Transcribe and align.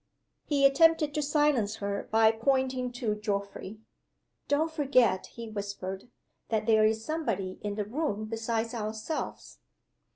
He 0.45 0.65
attempted 0.65 1.13
to 1.13 1.21
silence 1.21 1.75
her 1.75 2.07
by 2.11 2.31
pointing 2.31 2.91
to 2.93 3.13
Geoffrey. 3.13 3.77
"Don't 4.47 4.71
forget," 4.71 5.27
he 5.27 5.47
whispered, 5.47 6.09
"that 6.49 6.65
there 6.65 6.83
is 6.83 7.05
somebody 7.05 7.59
in 7.61 7.75
the 7.75 7.85
room 7.85 8.25
besides 8.25 8.73
ourselves." 8.73 9.59